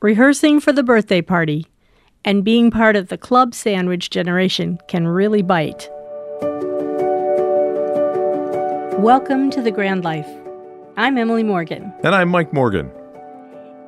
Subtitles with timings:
[0.00, 1.66] Rehearsing for the birthday party
[2.24, 5.90] and being part of the club sandwich generation can really bite.
[8.96, 10.28] Welcome to the Grand Life.
[10.96, 11.92] I'm Emily Morgan.
[12.04, 12.92] And I'm Mike Morgan.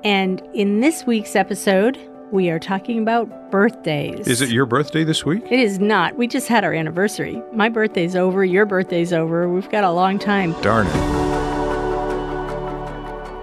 [0.02, 1.96] And in this week's episode,
[2.32, 4.26] we are talking about birthdays.
[4.26, 5.44] Is it your birthday this week?
[5.48, 6.16] It is not.
[6.16, 7.40] We just had our anniversary.
[7.52, 9.48] My birthday's over, your birthday's over.
[9.48, 10.60] We've got a long time.
[10.60, 10.96] Darn it.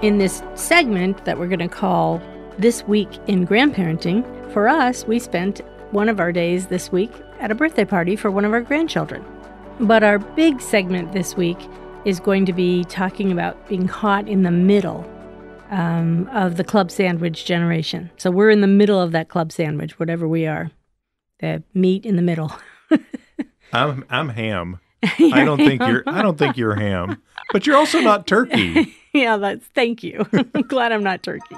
[0.03, 2.21] In this segment that we're going to call
[2.59, 5.61] This Week in Grandparenting, for us, we spent
[5.91, 9.23] one of our days this week at a birthday party for one of our grandchildren.
[9.79, 11.59] But our big segment this week
[12.03, 15.07] is going to be talking about being caught in the middle
[15.69, 18.09] um, of the club sandwich generation.
[18.17, 20.71] So we're in the middle of that club sandwich, whatever we are,
[21.39, 22.51] the meat in the middle.
[23.71, 24.79] I'm I'm ham.
[25.03, 27.21] I don't think you're I don't think you're ham,
[27.51, 28.95] but you're also not turkey.
[29.13, 30.25] yeah, that's thank you.
[30.33, 31.55] I'm glad I'm not turkey.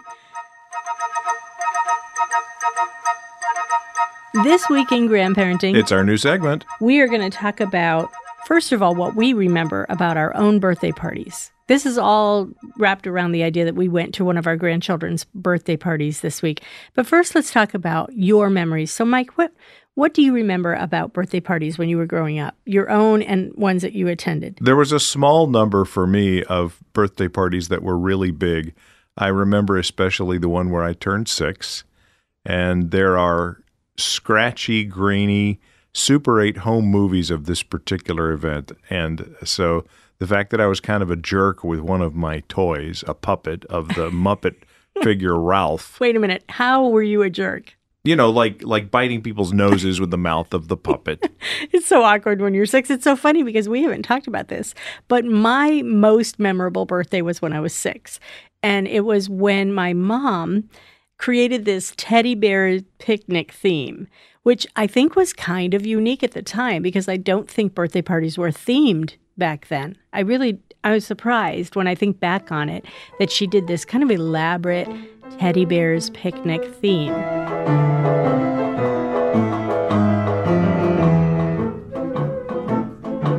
[4.43, 6.65] This week in grandparenting, It's our new segment.
[6.79, 8.11] we are going to talk about,
[8.45, 11.51] first of all, what we remember about our own birthday parties.
[11.67, 15.25] This is all wrapped around the idea that we went to one of our grandchildren's
[15.35, 16.63] birthday parties this week.
[16.95, 18.91] But first, let's talk about your memories.
[18.91, 19.51] So, Mike, what
[19.95, 22.55] what do you remember about birthday parties when you were growing up?
[22.65, 24.57] Your own and ones that you attended.
[24.61, 28.73] There was a small number for me of birthday parties that were really big.
[29.17, 31.83] I remember especially the one where I turned 6
[32.45, 33.61] and there are
[33.97, 35.59] scratchy, grainy
[35.93, 38.71] Super 8 home movies of this particular event.
[38.89, 39.85] And so
[40.19, 43.13] the fact that I was kind of a jerk with one of my toys, a
[43.13, 44.55] puppet of the Muppet
[45.01, 46.43] figure Rowlf, Wait a minute.
[46.49, 47.75] How were you a jerk?
[48.05, 51.31] you know, like like biting people's noses with the mouth of the puppet.
[51.71, 52.89] It's so awkward when you're six.
[52.89, 54.73] It's so funny because we haven't talked about this.
[55.07, 58.19] But my most memorable birthday was when I was six.
[58.63, 60.69] And it was when my mom
[61.19, 64.07] created this teddy bear picnic theme,
[64.43, 68.01] which I think was kind of unique at the time because I don't think birthday
[68.01, 69.97] parties were themed back then.
[70.13, 72.85] I really, I was surprised when I think back on it
[73.19, 74.87] that she did this kind of elaborate
[75.37, 77.13] teddy bears picnic theme.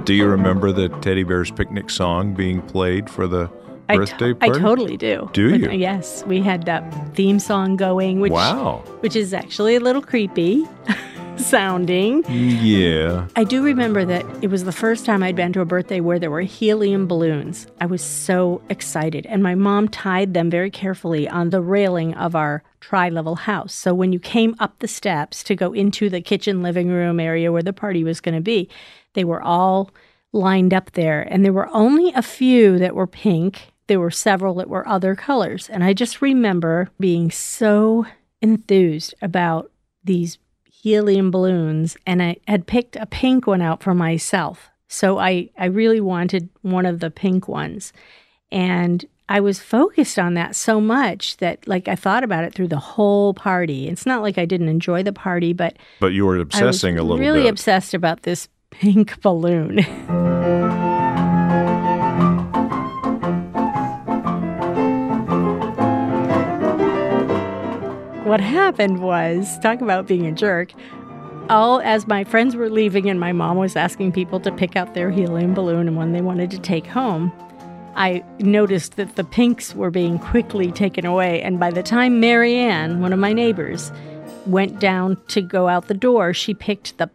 [0.04, 3.48] Do you remember the Teddy Bear's Picnic song being played for the
[3.90, 5.28] I birthday I totally do.
[5.32, 5.70] Do you?
[5.70, 6.82] Yes, we had that
[7.14, 8.82] theme song going, which Wow.
[9.00, 10.64] which is actually a little creepy
[11.36, 12.24] sounding.
[12.28, 13.26] Yeah.
[13.36, 16.18] I do remember that it was the first time I'd been to a birthday where
[16.18, 17.66] there were helium balloons.
[17.80, 22.34] I was so excited, and my mom tied them very carefully on the railing of
[22.36, 23.74] our tri-level house.
[23.74, 27.52] So when you came up the steps to go into the kitchen living room area
[27.52, 28.68] where the party was going to be,
[29.14, 29.90] they were all
[30.32, 33.69] lined up there, and there were only a few that were pink.
[33.90, 38.06] There were several that were other colors, and I just remember being so
[38.40, 39.72] enthused about
[40.04, 44.70] these helium balloons and I had picked a pink one out for myself.
[44.86, 47.92] So I, I really wanted one of the pink ones.
[48.52, 52.68] And I was focused on that so much that like I thought about it through
[52.68, 53.88] the whole party.
[53.88, 57.18] It's not like I didn't enjoy the party, but But you were obsessing a little
[57.18, 57.50] really bit.
[57.50, 59.80] obsessed about this pink balloon.
[68.30, 70.72] what happened was talk about being a jerk.
[71.48, 74.94] All as my friends were leaving and my mom was asking people to pick out
[74.94, 77.32] their helium balloon and one they wanted to take home,
[77.96, 81.42] I noticed that the pinks were being quickly taken away.
[81.42, 83.90] And by the time Marianne, one of my neighbors,
[84.46, 87.10] went down to go out the door, she picked the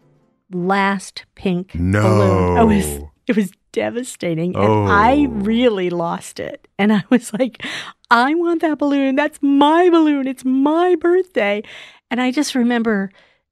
[0.51, 2.01] last pink No.
[2.01, 2.57] balloon.
[2.57, 4.53] I was it was devastating.
[4.55, 4.83] And Oh.
[4.85, 6.67] I really lost it.
[6.77, 7.65] And I was like,
[8.11, 9.15] I want that balloon.
[9.15, 10.27] That's my balloon.
[10.27, 11.63] It's my birthday.
[12.11, 13.11] And I just remember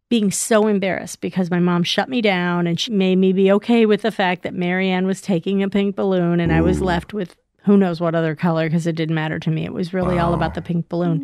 [0.09, 3.85] being so embarrassed because my mom shut me down and she made me be okay
[3.85, 7.35] with the fact that Marianne was taking a pink balloon and I was left with
[7.63, 9.65] who knows what other color because it didn't matter to me.
[9.65, 11.21] It was really all about the pink balloon.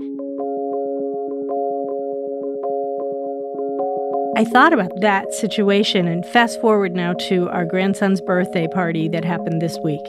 [4.38, 9.26] I thought about that situation and fast forward now to our grandson's birthday party that
[9.26, 10.00] happened this week.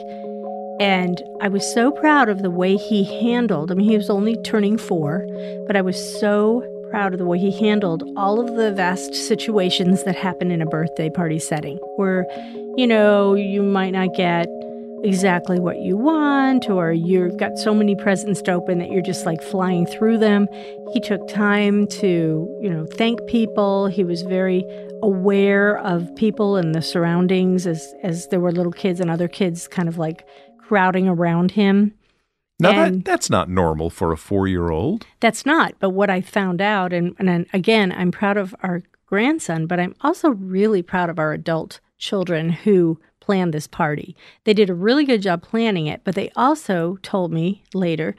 [0.81, 3.71] And I was so proud of the way he handled.
[3.71, 5.27] I mean, he was only turning four,
[5.67, 10.03] but I was so proud of the way he handled all of the vast situations
[10.05, 12.25] that happen in a birthday party setting where,
[12.77, 14.47] you know, you might not get
[15.03, 19.23] exactly what you want, or you've got so many presents to open that you're just
[19.23, 20.47] like flying through them.
[20.93, 23.85] He took time to, you know, thank people.
[23.85, 24.65] He was very
[25.03, 29.67] aware of people and the surroundings as as there were little kids and other kids
[29.67, 30.23] kind of like
[30.71, 31.93] crowding around him.
[32.57, 35.05] Now that that's not normal for a four year old.
[35.19, 35.73] That's not.
[35.79, 39.95] But what I found out, and, and again, I'm proud of our grandson, but I'm
[39.99, 44.15] also really proud of our adult children who planned this party.
[44.45, 48.15] They did a really good job planning it, but they also told me later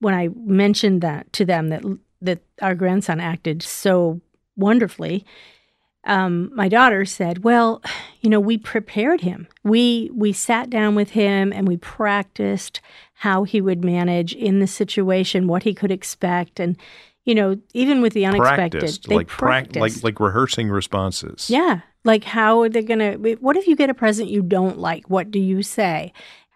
[0.00, 1.84] when I mentioned that to them that
[2.20, 4.20] that our grandson acted so
[4.56, 5.24] wonderfully.
[6.04, 7.80] Um, my daughter said, "Well,
[8.20, 9.46] you know, we prepared him.
[9.62, 12.80] We we sat down with him and we practiced
[13.14, 16.76] how he would manage in the situation, what he could expect, and
[17.24, 20.02] you know, even with the unexpected, Practiced, they like prac- practiced.
[20.02, 21.48] like like rehearsing responses.
[21.48, 23.12] yeah, like how are they gonna?
[23.14, 25.08] What if you get a present you don't like?
[25.08, 26.12] What do you say?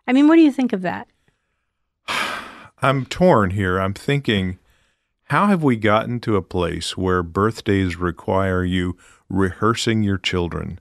[0.09, 1.07] I mean, what do you think of that?
[2.83, 3.79] I'm torn here.
[3.79, 4.59] I'm thinking,
[5.27, 8.97] how have we gotten to a place where birthdays require you
[9.29, 10.79] rehearsing your children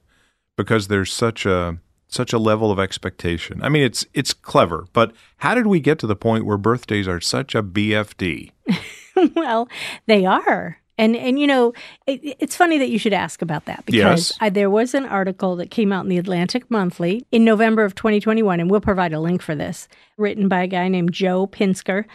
[0.56, 1.78] because there's such a
[2.08, 3.62] such a level of expectation.
[3.64, 7.08] I mean, it's it's clever, but how did we get to the point where birthdays
[7.08, 8.52] are such a BFD?
[9.36, 9.68] well,
[10.06, 10.78] they are.
[10.98, 11.74] And and you know,
[12.06, 14.38] it, it's funny that you should ask about that because Yes.
[14.40, 17.96] I, there was an article that came out in the Atlantic Monthly in November of
[17.96, 22.06] 2021, and we'll provide a link for this, written by a guy named Joe Pinsker,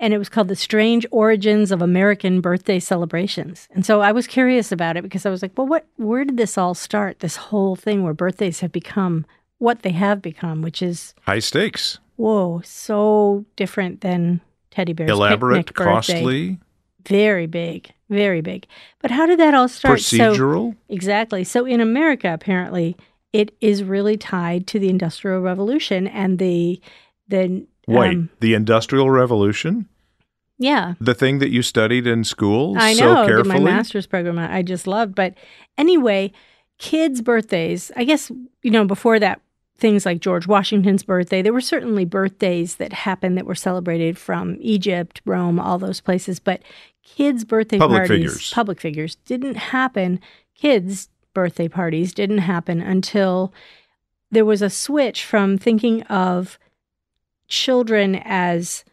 [0.00, 4.26] and it was called "The Strange Origins of American Birthday Celebrations." And so I was
[4.26, 5.86] curious about it because I was like, well, what?
[5.96, 7.20] Where did this all start?
[7.20, 9.26] This whole thing where birthdays have become
[9.58, 15.74] what they have become, which is High stakes, whoa, so different than teddy bears, elaborate,
[15.74, 16.58] costly,
[17.06, 18.66] very big, very big.
[19.00, 20.00] But how did that all start?
[20.00, 20.76] So, procedural.
[20.88, 21.44] exactly.
[21.44, 22.96] So in America, apparently,
[23.32, 26.80] it is really tied to the Industrial Revolution and the
[27.28, 29.88] the Wait, um, the Industrial Revolution,
[30.58, 30.94] yeah.
[31.00, 33.22] the thing that you studied in school I know.
[33.22, 33.60] did carefully.
[33.60, 34.38] my master's program.
[34.38, 35.14] I I just loved.
[35.14, 35.34] But
[35.78, 36.32] anyway,
[36.78, 37.90] kids' birthdays.
[37.96, 38.30] I guess
[38.62, 39.40] you know before that,
[39.78, 41.42] things like George Washington's birthday.
[41.42, 46.38] There were certainly birthdays that happened that were celebrated from Egypt, Rome, all those places.
[46.38, 46.62] But
[47.02, 48.52] kids' birthday Public parties, figures.
[48.52, 50.20] public figures, didn't happen.
[50.54, 53.52] Kids' birthday parties didn't happen until
[54.30, 56.58] there was a switch from thinking of
[57.50, 58.84] children as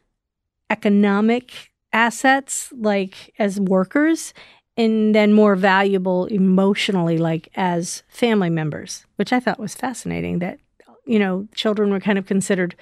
[0.69, 4.33] economic assets, like as workers,
[4.75, 10.59] and then more valuable emotionally, like as family members, which I thought was fascinating that,
[11.05, 12.75] you know, children were kind of considered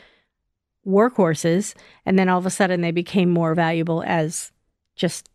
[0.85, 1.75] workhorses,
[2.05, 4.51] and then all of a sudden they became more valuable as
[4.95, 5.29] just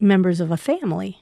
[0.00, 1.18] members of a family.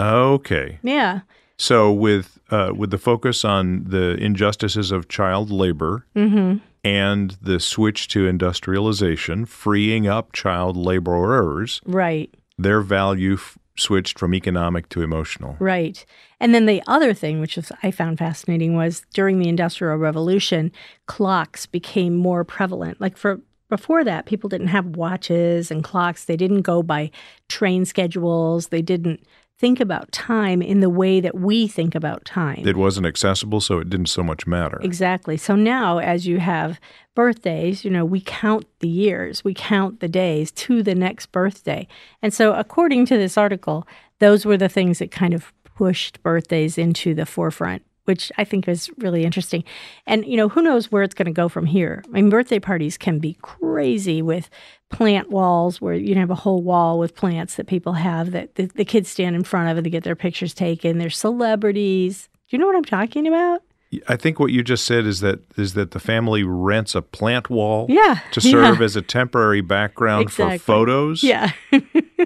[0.00, 0.78] Okay.
[0.82, 1.20] Yeah.
[1.56, 6.58] So with uh, with the focus on the injustices of child labor Mm-hmm.
[6.84, 12.32] And the switch to industrialization, freeing up child laborers, Right.
[12.58, 15.56] their value f- switched from economic to emotional.
[15.58, 16.04] Right.
[16.38, 20.70] And then the other thing, which was, I found fascinating, was during the Industrial Revolution,
[21.06, 23.00] clocks became more prevalent.
[23.00, 23.40] Like for
[23.70, 26.26] before that, people didn't have watches and clocks.
[26.26, 27.10] They didn't go by
[27.48, 28.68] train schedules.
[28.68, 29.24] They didn't
[29.58, 32.66] think about time in the way that we think about time.
[32.66, 34.80] It wasn't accessible, so it didn't so much matter.
[34.82, 35.36] Exactly.
[35.36, 36.80] So now, as you have
[37.14, 41.86] birthdays, you know, we count the years, we count the days to the next birthday.
[42.20, 43.86] And so, according to this article,
[44.18, 48.68] those were the things that kind of pushed birthdays into the forefront, which I think
[48.68, 49.64] is really interesting.
[50.06, 52.02] And, you know, who knows where it's going to go from here?
[52.06, 54.50] I mean, birthday parties can be crazy with
[54.90, 58.66] plant walls where you have a whole wall with plants that people have that the,
[58.66, 60.98] the kids stand in front of and they get their pictures taken.
[60.98, 62.28] They're celebrities.
[62.48, 63.62] Do you know what I'm talking about?
[64.08, 67.50] I think what you just said is that is that the family rents a plant
[67.50, 68.20] wall Yeah.
[68.32, 68.84] to serve yeah.
[68.84, 70.58] as a temporary background Exactly.
[70.58, 71.22] for photos.
[71.22, 71.52] Yeah.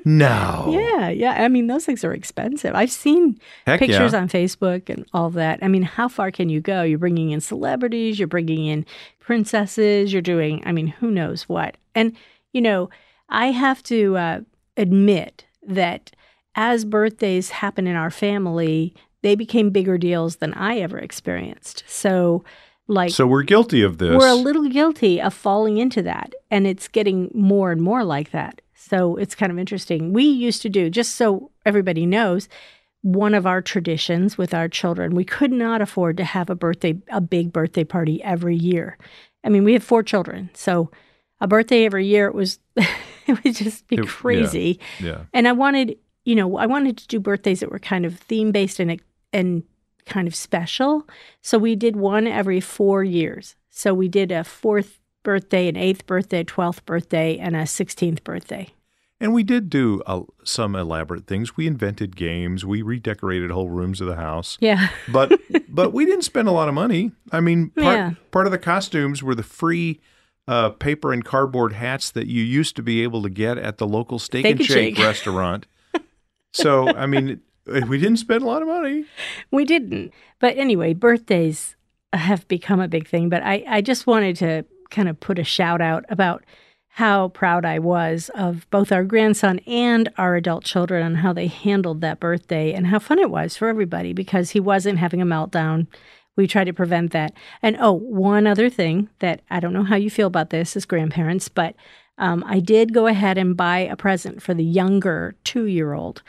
[0.04, 0.68] No.
[0.70, 1.08] yeah.
[1.08, 1.42] Yeah.
[1.42, 2.74] I mean, those things are expensive.
[2.74, 4.20] I've seen Heck pictures yeah.
[4.20, 5.58] on Facebook and all that.
[5.60, 6.82] I mean, how far can you go?
[6.82, 8.86] You're bringing in celebrities, you're bringing in
[9.18, 11.76] princesses, you're doing, I mean, who knows what.
[11.94, 12.16] And,
[12.52, 12.90] you know,
[13.28, 14.40] I have to uh,
[14.76, 16.12] admit that
[16.54, 21.82] as birthdays happen in our family, they became bigger deals than I ever experienced.
[21.86, 22.44] So,
[22.86, 24.16] like, So we're guilty of this.
[24.16, 28.30] we're a little guilty of falling into that and it's getting more and more like
[28.30, 32.48] that so it's kind of interesting we used to do just so everybody knows
[33.02, 36.96] one of our traditions with our children we could not afford to have a birthday
[37.08, 38.96] a big birthday party every year
[39.44, 40.90] i mean we have four children so
[41.40, 44.10] a birthday every year it was it would just be It- yeah.
[44.10, 45.24] crazy yeah.
[45.34, 48.50] and I wanted, you know, I wanted to do birthdays that were kind of theme
[48.52, 48.90] based and
[49.32, 49.62] and
[50.06, 51.06] kind of special.
[51.42, 53.56] So we did one every four years.
[53.70, 58.24] So we did a fourth birthday, an eighth birthday, a twelfth birthday, and a sixteenth
[58.24, 58.68] birthday.
[59.20, 61.56] And we did do uh, some elaborate things.
[61.56, 62.64] We invented games.
[62.64, 64.56] We redecorated whole rooms of the house.
[64.60, 65.32] Yeah, But
[65.68, 67.10] but we didn't spend a lot of money.
[67.32, 68.12] I mean, part, Yeah.
[68.30, 70.00] part of the costumes were the free
[70.46, 73.86] uh, paper and cardboard hats that you used to be able to get at the
[73.86, 75.04] local steak, Steak and and shake, Shake.
[75.04, 75.66] restaurant.
[76.52, 77.40] so, I mean,
[77.88, 79.04] we didn't spend a lot of money.
[79.50, 80.12] We didn't.
[80.40, 81.76] But anyway, birthdays
[82.12, 83.28] have become a big thing.
[83.28, 86.44] But I, I just wanted to kind of put a shout out about
[86.88, 91.46] how proud I was of both our grandson and our adult children and how they
[91.46, 95.26] handled that birthday and how fun it was for everybody because he wasn't having a
[95.26, 95.86] meltdown.
[96.36, 97.34] We tried to prevent that.
[97.62, 100.86] And oh, one other thing that I don't know how you feel about this as
[100.86, 101.76] grandparents, but
[102.16, 106.22] um, I did go ahead and buy a present for the younger two year old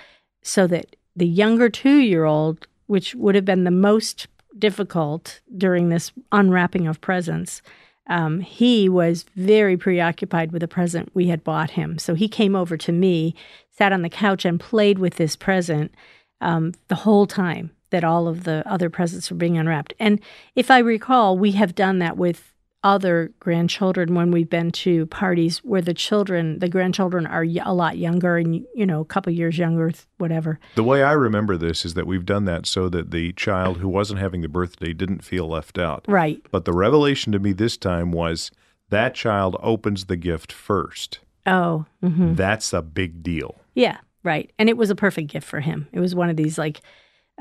[0.44, 5.90] so that the younger two year old, which would have been the most difficult during
[5.90, 7.62] this unwrapping of presents,
[8.08, 12.00] um, he was very preoccupied with the present we had bought him.
[12.00, 13.36] So he came over to me,
[13.70, 15.94] sat on the couch, and played with this present
[16.42, 19.94] um, the whole time that all of the other presents were being unwrapped.
[20.00, 20.20] And
[20.56, 25.58] if I recall, we have done that with other grandchildren when we've been to parties
[25.60, 29.58] where the children, the grandchildren are a lot younger and, you know, a couple years
[29.58, 30.60] younger, whatever.
[30.76, 33.90] The way I remember this is that we've done that so that the child who
[33.90, 36.06] wasn't having the birthday didn't feel left out.
[36.08, 36.42] Right.
[36.52, 38.50] But the revelation to me this time was
[38.90, 41.20] that child opens the gift first.
[41.46, 43.60] Oh, hmm That's a big deal.
[43.76, 44.52] yeah, right.
[44.58, 45.88] And it was a perfect gift for him.
[45.92, 46.80] It was one of these like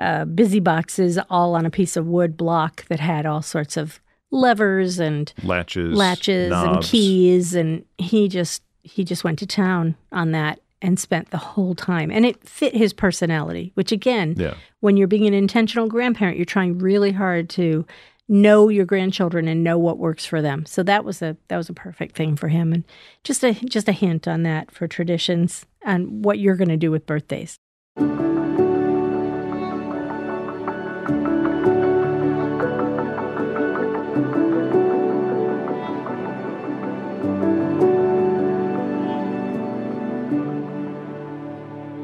[0.01, 4.01] uh, busy boxes all on a piece of wood block that had all sorts of
[4.31, 10.33] levers and Latches, latches and keys and he just he just went to town on
[10.33, 12.11] that and spent the whole time.
[12.11, 14.55] And it fit his personality which again Yeah.
[14.81, 17.87] when you're being an intentional grandparent you're trying really hard to
[18.31, 20.67] know your grandchildren and know what works for them.
[20.67, 22.73] So that was a that was a perfect thing for him.
[22.75, 22.85] And
[23.25, 26.91] just a just a hint on that for traditions and what you're going to do
[26.91, 27.57] with birthdays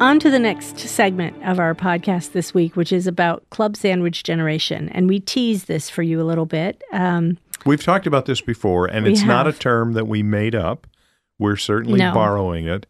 [0.05, 4.23] On to the next segment of our podcast this week, which is about club sandwich
[4.23, 4.91] generation.
[4.91, 6.85] And we tease this for you a little bit.
[6.93, 10.87] Um, We've talked about this before, and it's not a term that we made up.
[11.39, 12.13] We're certainly No.
[12.13, 12.85] borrowing it,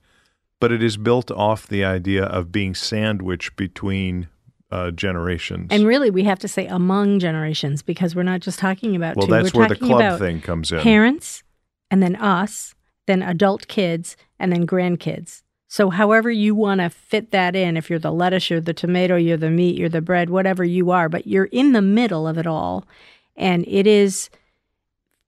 [0.58, 4.26] but it is built off the idea of being sandwiched between
[4.72, 5.68] uh, generations.
[5.70, 9.28] and really, we have to say among generations because we're not just talking about well,
[9.28, 9.32] two.
[9.32, 10.80] that's we're where the club thing comes in.
[10.80, 11.44] parents,
[11.92, 12.74] and then us,
[13.06, 15.43] then adult kids, and then grandkids.
[15.66, 19.16] So, however you want to fit that in, if you're the lettuce, you're the tomato,
[19.16, 22.38] you're the meat, you're the bread, whatever you are, but you're in the middle of
[22.38, 22.86] it all.
[23.36, 24.30] And it is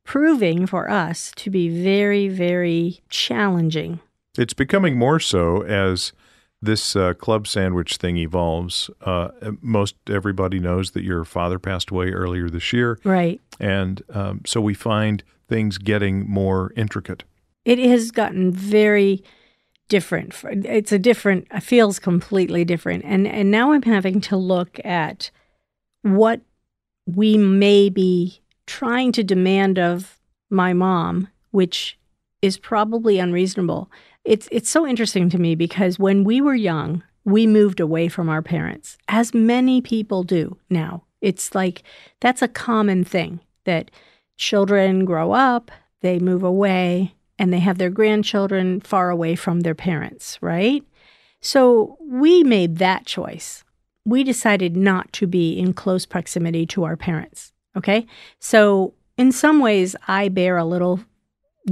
[0.04, 3.98] proving for us to be very, very challenging.
[4.38, 6.12] It's becoming more so as
[6.62, 8.88] this uh, club sandwich thing evolves.
[9.00, 9.28] Uh,
[9.60, 13.40] most everybody knows that your father passed away earlier this year, Right.
[13.58, 17.24] and um, so we find things getting more intricate.
[17.64, 19.22] It has gotten very
[19.88, 20.34] different.
[20.44, 23.04] It's a different, it feels completely different.
[23.04, 25.30] And, and now I'm having to look at
[26.02, 26.40] what
[27.06, 30.18] we may be trying to demand of
[30.50, 31.98] my mom, which
[32.42, 33.90] is probably unreasonable.
[34.24, 38.28] It's it's so interesting to me because when we were young, we moved away from
[38.28, 41.04] our parents, as many people do now.
[41.20, 41.82] It's like
[42.20, 43.90] that's a common thing that
[44.36, 45.70] children grow up,
[46.02, 50.82] they move away, and they have their grandchildren far away from their parents, right?
[51.40, 53.62] So we made that choice.
[54.04, 57.52] We decided not to be in close proximity to our parents.
[57.76, 58.06] Okay.
[58.38, 61.00] So in some ways, I bear a little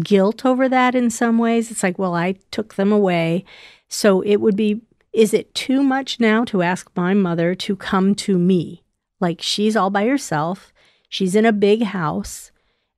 [0.02, 1.70] guilt over that in some ways.
[1.70, 3.44] It's like, well, I took them away.
[3.88, 8.14] So it would be, is it too much now to ask my mother to come
[8.16, 8.82] to me?
[9.20, 10.72] Like she's all by herself,
[11.08, 12.50] she's in a big house.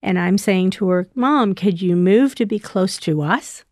[0.07, 3.65] And I'm saying to her, Mom, could you move to be close to us?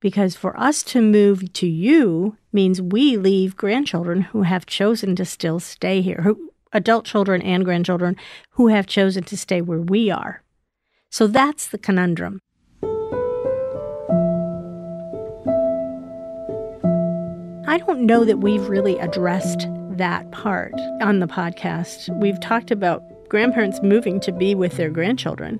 [0.00, 5.24] Because for us to move to you means we leave grandchildren who have chosen to
[5.24, 8.16] still stay here, who, adult children and grandchildren
[8.50, 10.44] who have chosen to stay where we are.
[11.10, 12.38] So that's the conundrum.
[17.66, 22.08] I don't know that we've really addressed that part on the podcast.
[22.20, 25.58] We've talked about grandparents moving to be with their grandchildren,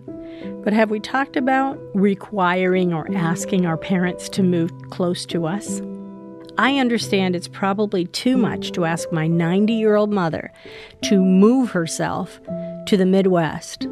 [0.62, 5.80] but have we talked about requiring or asking our parents to move close to us?
[6.58, 10.52] I understand it's probably too much to ask my 90 year old mother
[11.04, 12.42] to move herself
[12.88, 13.86] to the Midwest.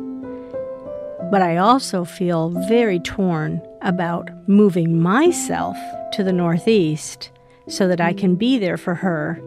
[1.31, 5.79] But I also feel very torn about moving myself
[6.13, 7.31] to the Northeast
[7.67, 9.41] so that I can be there for her.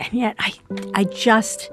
[0.00, 0.54] And yet I
[0.94, 1.70] I just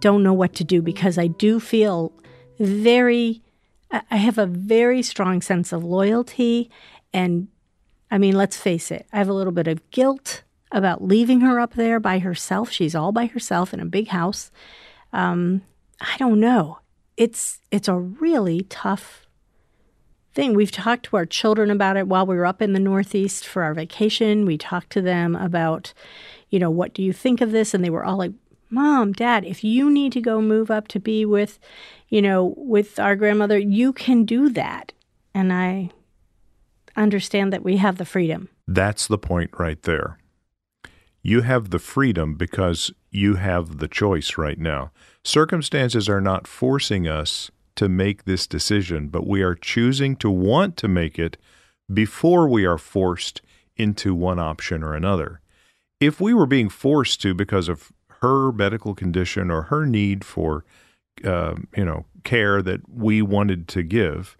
[0.00, 2.12] don't know what to do because I do feel
[2.58, 3.42] very
[3.90, 6.70] I I have a very strong sense of loyalty.
[7.12, 7.48] And
[8.10, 11.58] I mean, let's face it, I have a little bit of guilt about leaving her
[11.58, 12.70] up there by herself.
[12.70, 14.50] She's all by herself in a big house.
[15.12, 15.62] Um,
[16.00, 16.78] I don't know.
[17.16, 19.26] It's it's a really tough
[20.34, 20.54] thing.
[20.54, 23.62] We've talked to our children about it while we were up in the Northeast for
[23.62, 24.44] our vacation.
[24.44, 25.92] We talked to them about,
[26.50, 27.74] you know, what do you think of this?
[27.74, 28.32] And they were all like,
[28.70, 31.58] Mom, Dad, if you need to go move up to be with,
[32.08, 34.92] you know, with our grandmother, you can do that.
[35.34, 35.90] And I
[36.96, 38.48] understand that we have the freedom.
[38.66, 40.18] That's the point right there.
[41.22, 44.92] You have the freedom because you have the choice right now.
[45.24, 50.76] Circumstances are not forcing us to make this decision, but we are choosing to want
[50.78, 51.36] to make it
[51.92, 53.40] before we are forced
[53.76, 55.40] into one option or another.
[56.00, 60.64] If we were being forced to because of her medical condition or her need for,
[61.24, 64.36] uh, you know, care that we wanted to give,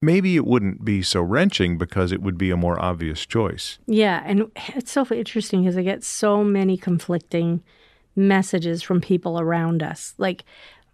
[0.00, 3.78] maybe it wouldn't be so wrenching because it would be a more obvious choice.
[3.86, 7.62] Yeah, and it's so interesting because I get so many conflicting
[8.14, 10.14] messages from people around us.
[10.18, 10.44] Like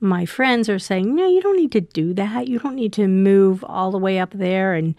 [0.00, 2.48] my friends are saying, "No, you don't need to do that.
[2.48, 4.94] You don't need to move all the way up there and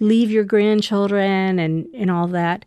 [0.00, 2.64] leave your grandchildren and and all that."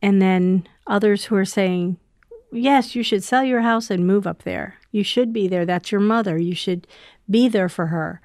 [0.00, 1.98] And then others who are saying,
[2.52, 4.76] "Yes, you should sell your house and move up there.
[4.90, 5.66] You should be there.
[5.66, 6.38] That's your mother.
[6.38, 6.86] You should
[7.28, 8.20] be there for her."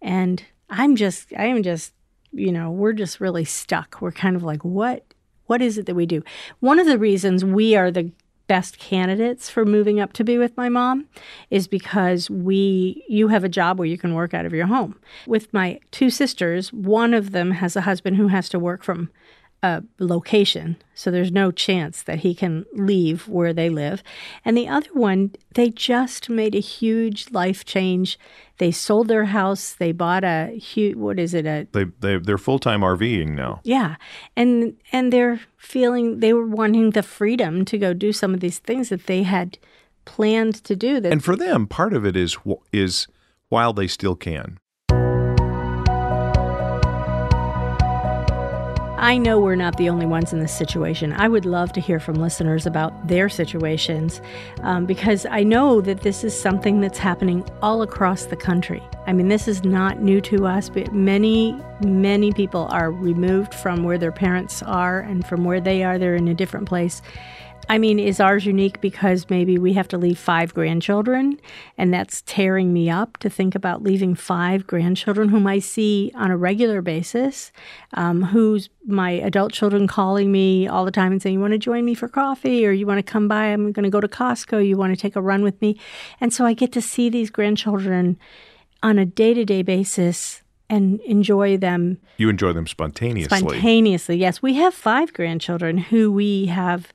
[0.00, 1.92] And I'm just I am just,
[2.32, 3.98] you know, we're just really stuck.
[4.00, 5.04] We're kind of like, "What
[5.46, 6.22] what is it that we do?"
[6.60, 8.12] One of the reasons we are the
[8.46, 11.06] best candidates for moving up to be with my mom
[11.50, 14.98] is because we you have a job where you can work out of your home.
[15.26, 19.10] With my two sisters, one of them has a husband who has to work from
[19.66, 24.02] a location, so there's no chance that he can leave where they live.
[24.44, 28.18] And the other one, they just made a huge life change.
[28.58, 32.44] They sold their house, they bought a huge what is it a They they they're
[32.48, 33.60] full time RVing now.
[33.64, 33.96] yeah,
[34.36, 38.58] and and they're feeling they were wanting the freedom to go do some of these
[38.58, 39.58] things that they had
[40.04, 41.00] planned to do.
[41.00, 42.36] That And for them, part of it is
[42.72, 43.08] is
[43.48, 44.58] while they still can.
[48.98, 51.12] I know we're not the only ones in this situation.
[51.12, 54.22] I would love to hear from listeners about their situations
[54.62, 58.82] um, because I know that this is something that's happening all across the country.
[59.06, 63.84] I mean, this is not new to us, but many, many people are removed from
[63.84, 67.02] where their parents are and from where they are, they're in a different place.
[67.68, 71.40] I mean, is ours unique because maybe we have to leave five grandchildren
[71.76, 76.30] and that's tearing me up to think about leaving five grandchildren whom I see on
[76.30, 77.50] a regular basis,
[77.94, 81.58] um, who's my adult children calling me all the time and saying, You want to
[81.58, 83.46] join me for coffee or you want to come by?
[83.46, 84.66] I'm going to go to Costco.
[84.66, 85.76] You want to take a run with me?
[86.20, 88.16] And so I get to see these grandchildren
[88.82, 93.38] on a day to day basis and enjoy them You enjoy them spontaneously.
[93.38, 94.16] spontaneously.
[94.16, 96.92] Yes, we have five grandchildren who we have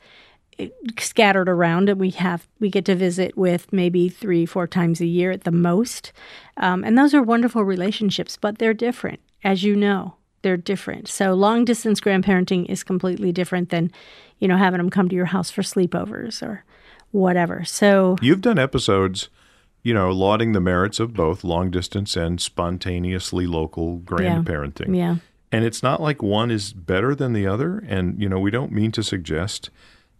[1.00, 5.06] scattered around and we have we get to visit with maybe three four times a
[5.06, 6.12] year at the most.
[6.58, 10.16] Um, and those are wonderful relationships but they're different as you know.
[10.44, 11.08] They're different.
[11.08, 13.92] So long distance grandparenting is completely different than
[14.40, 16.64] you know having them come to your house for sleepovers or
[17.12, 17.64] whatever.
[17.66, 19.30] So You've done episodes,
[19.84, 24.96] you know, lauding the merits of both long distance and spontaneously local grandparenting.
[24.96, 25.16] yeah.
[25.52, 27.84] And it's not like one is better than the other.
[27.86, 29.70] And, you know, we don't mean to suggest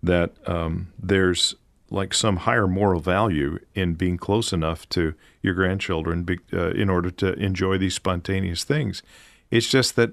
[0.04, 1.56] that um, there's
[1.90, 6.90] like some higher moral value in being close enough to your grandchildren be, uh, in
[6.90, 9.04] order to enjoy these spontaneous things.
[9.50, 10.12] It's just that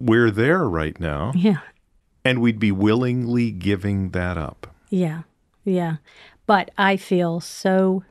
[0.00, 1.60] we're there right now yeah
[2.24, 4.74] and we'd be willingly giving that up.
[4.88, 5.22] Yeah,
[5.64, 5.96] yeah.
[6.46, 8.02] But I feel so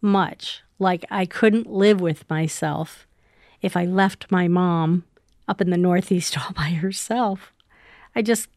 [0.00, 3.06] much like I couldn't live with myself
[3.60, 5.04] if I left my mom
[5.46, 7.52] up in the Northeast all by herself.
[8.16, 8.48] I just,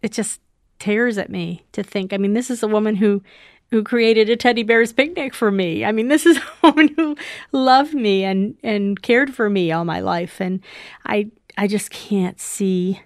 [0.00, 0.40] it just
[0.78, 2.12] tears at me to think.
[2.12, 3.22] I mean, this is a woman who.
[3.70, 5.84] Who created a teddy bear's picnic for me?
[5.84, 7.16] I mean, this is a woman who
[7.50, 10.60] loved me and and cared for me all my life, and
[11.04, 13.00] I I just can't see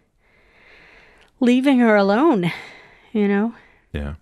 [1.41, 2.53] leaving her alone.
[3.13, 3.55] You know,
[3.95, 4.15] Yeah.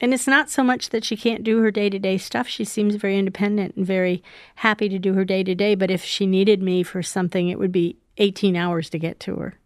[0.00, 2.48] and it's not so much that she can't do her day to day stuff.
[2.48, 4.22] She seems very independent and very
[4.54, 5.74] happy to do her day to day.
[5.74, 9.34] But if she needed me for something, it would be 18 hours to get to
[9.36, 9.58] her.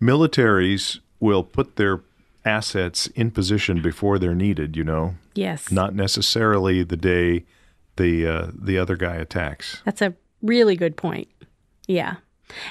[0.00, 2.00] militaries will put their
[2.44, 5.70] assets in position before they're needed, you know, Yes.
[5.70, 7.44] not necessarily the day
[7.96, 9.82] the uh, the other guy attacks.
[9.84, 11.28] That's a really good point.
[11.86, 12.16] Yeah.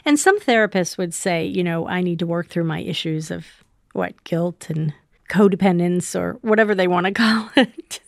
[0.03, 3.45] And some therapists would say, you know, I need to work through my issues of
[3.93, 4.93] what guilt and
[5.29, 7.99] codependence or whatever they want to call it.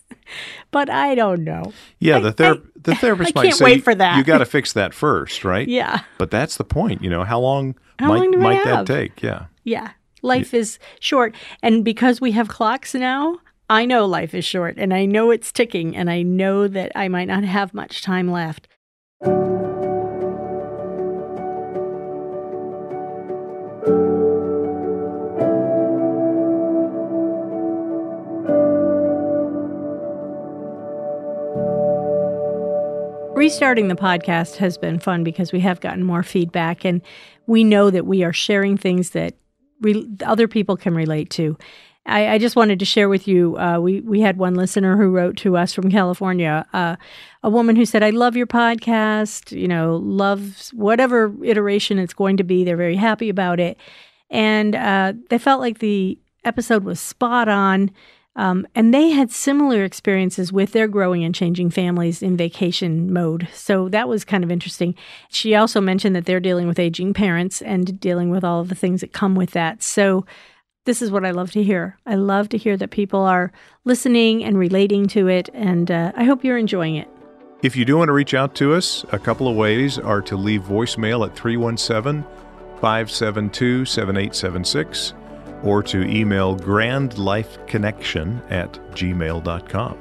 [0.70, 1.72] but I don't know.
[2.00, 4.16] Yeah, the ther- I- the therapist I might say wait for that.
[4.16, 5.68] you got to fix that first, right?
[5.80, 6.00] Yeah.
[6.18, 7.22] But that's the point, you know.
[7.22, 9.22] How long How might long might that take?
[9.22, 9.44] Yeah.
[9.62, 9.90] Yeah.
[10.22, 11.34] Life is short.
[11.62, 15.50] And because we have clocks now, I know life is short and I know it's
[15.50, 18.68] ticking and I know that I might not have much time left.
[33.34, 37.02] Restarting the podcast has been fun because we have gotten more feedback and
[37.48, 39.34] we know that we are sharing things that
[39.82, 41.56] re- other people can relate to.
[42.04, 43.56] I, I just wanted to share with you.
[43.56, 46.96] Uh, we we had one listener who wrote to us from California, uh,
[47.42, 49.56] a woman who said, "I love your podcast.
[49.56, 52.64] You know, loves whatever iteration it's going to be.
[52.64, 53.78] They're very happy about it,
[54.30, 57.90] and uh, they felt like the episode was spot on."
[58.34, 63.48] Um, and they had similar experiences with their growing and changing families in vacation mode.
[63.52, 64.94] So that was kind of interesting.
[65.28, 68.74] She also mentioned that they're dealing with aging parents and dealing with all of the
[68.74, 69.82] things that come with that.
[69.82, 70.24] So
[70.86, 71.98] this is what I love to hear.
[72.06, 73.52] I love to hear that people are
[73.84, 75.50] listening and relating to it.
[75.52, 77.08] And uh, I hope you're enjoying it.
[77.62, 80.36] If you do want to reach out to us, a couple of ways are to
[80.36, 82.24] leave voicemail at 317
[82.80, 85.12] 572 7876
[85.62, 89.98] or to email grandlifeconnection at gmail.com.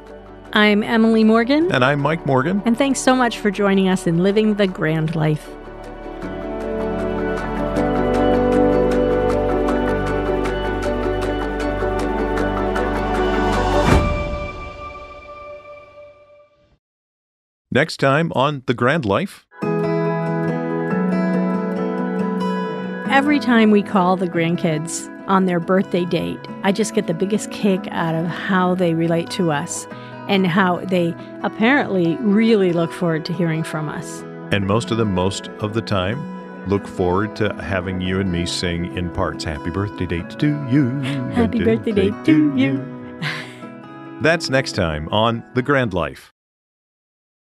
[0.53, 1.71] I'm Emily Morgan.
[1.71, 2.61] And I'm Mike Morgan.
[2.65, 5.49] And thanks so much for joining us in Living the Grand Life.
[17.73, 19.45] Next time on The Grand Life.
[23.09, 27.51] Every time we call the grandkids on their birthday date, I just get the biggest
[27.51, 29.87] kick out of how they relate to us
[30.27, 34.21] and how they apparently really look forward to hearing from us.
[34.51, 36.19] And most of them, most of the time,
[36.67, 40.99] look forward to having you and me sing in parts Happy Birthday Date to you.
[41.31, 42.85] Happy birthday date to you.
[44.21, 46.33] That's next time on The Grand Life.